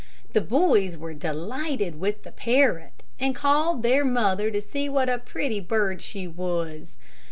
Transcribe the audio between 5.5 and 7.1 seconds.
bird she was.